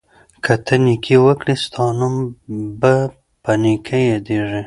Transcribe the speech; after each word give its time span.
که 0.43 0.53
ته 0.65 0.75
نېکي 0.83 1.15
وکړې، 1.25 1.55
ستا 1.63 1.85
نوم 1.99 2.15
به 2.79 2.93
په 3.43 3.51
نېکۍ 3.61 4.03
یادیږي. 4.13 4.59